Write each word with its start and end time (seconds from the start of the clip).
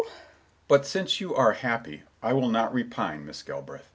"But 0.67 0.87
since 0.87 1.21
you 1.21 1.35
are 1.35 1.51
happy, 1.51 2.01
I 2.23 2.33
will 2.33 2.49
not 2.49 2.73
repine, 2.73 3.23
Miss 3.23 3.43
Galbraith. 3.43 3.87